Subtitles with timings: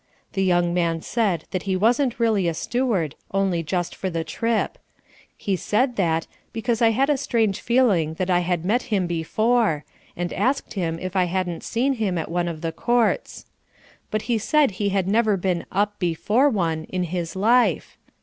[0.33, 4.79] The young man said that he wasn't really a steward, only just for the trip.
[5.37, 9.85] He said that, because I had a strange feeling that I had met him before,
[10.17, 13.45] and asked him if I hadn't seen him at one of the courts.
[14.09, 17.95] But he said he had never been "up before one" in his life.